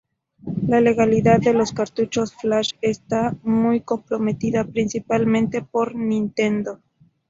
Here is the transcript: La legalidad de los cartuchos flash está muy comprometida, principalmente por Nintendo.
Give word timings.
La 0.67 0.81
legalidad 0.81 1.39
de 1.41 1.53
los 1.53 1.73
cartuchos 1.73 2.33
flash 2.33 2.71
está 2.81 3.35
muy 3.43 3.81
comprometida, 3.81 4.63
principalmente 4.63 5.61
por 5.61 5.93
Nintendo. 5.93 6.81